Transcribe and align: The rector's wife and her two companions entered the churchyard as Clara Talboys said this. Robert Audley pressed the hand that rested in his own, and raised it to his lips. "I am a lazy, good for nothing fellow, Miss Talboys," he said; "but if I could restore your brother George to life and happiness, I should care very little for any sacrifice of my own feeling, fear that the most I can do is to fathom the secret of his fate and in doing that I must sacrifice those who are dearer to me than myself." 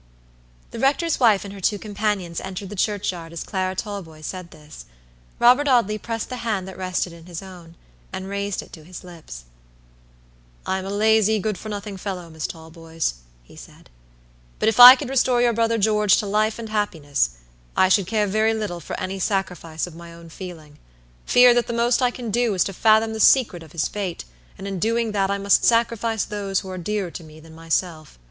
The 0.71 0.79
rector's 0.79 1.19
wife 1.19 1.45
and 1.45 1.53
her 1.53 1.59
two 1.61 1.77
companions 1.77 2.41
entered 2.41 2.69
the 2.71 2.75
churchyard 2.75 3.31
as 3.31 3.43
Clara 3.43 3.75
Talboys 3.75 4.25
said 4.25 4.49
this. 4.49 4.85
Robert 5.37 5.67
Audley 5.67 5.99
pressed 5.99 6.29
the 6.29 6.37
hand 6.37 6.67
that 6.67 6.75
rested 6.75 7.13
in 7.13 7.27
his 7.27 7.43
own, 7.43 7.75
and 8.11 8.27
raised 8.27 8.63
it 8.63 8.73
to 8.73 8.83
his 8.83 9.03
lips. 9.03 9.43
"I 10.65 10.79
am 10.79 10.87
a 10.87 10.89
lazy, 10.89 11.37
good 11.37 11.55
for 11.55 11.69
nothing 11.69 11.97
fellow, 11.97 12.31
Miss 12.31 12.47
Talboys," 12.47 13.13
he 13.43 13.55
said; 13.55 13.91
"but 14.57 14.67
if 14.67 14.79
I 14.79 14.95
could 14.95 15.07
restore 15.07 15.39
your 15.39 15.53
brother 15.53 15.77
George 15.77 16.17
to 16.17 16.25
life 16.25 16.57
and 16.57 16.69
happiness, 16.69 17.37
I 17.77 17.87
should 17.87 18.07
care 18.07 18.25
very 18.25 18.55
little 18.55 18.79
for 18.79 18.99
any 18.99 19.19
sacrifice 19.19 19.85
of 19.85 19.93
my 19.93 20.11
own 20.11 20.29
feeling, 20.29 20.79
fear 21.27 21.53
that 21.53 21.67
the 21.67 21.73
most 21.73 22.01
I 22.01 22.09
can 22.09 22.31
do 22.31 22.55
is 22.55 22.63
to 22.63 22.73
fathom 22.73 23.13
the 23.13 23.19
secret 23.19 23.61
of 23.61 23.71
his 23.71 23.87
fate 23.87 24.25
and 24.57 24.67
in 24.67 24.79
doing 24.79 25.11
that 25.11 25.29
I 25.29 25.37
must 25.37 25.63
sacrifice 25.63 26.23
those 26.25 26.61
who 26.61 26.71
are 26.71 26.79
dearer 26.79 27.11
to 27.11 27.23
me 27.23 27.39
than 27.39 27.53
myself." 27.53 28.17